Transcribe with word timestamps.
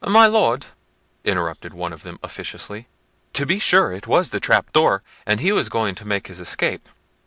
"My 0.03 0.25
Lord," 0.25 0.65
interrupted 1.23 1.75
one 1.75 1.93
of 1.93 2.01
them 2.01 2.17
officiously, 2.23 2.87
"to 3.33 3.45
be 3.45 3.59
sure 3.59 3.91
it 3.93 4.07
was 4.07 4.31
the 4.31 4.39
trap 4.39 4.73
door, 4.73 5.03
and 5.27 5.39
he 5.39 5.51
was 5.51 5.69
going 5.69 5.93
to 5.93 6.05
make 6.07 6.25
his 6.25 6.39
escape." 6.39 6.89